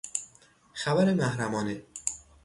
[0.73, 1.81] خبر محرمانه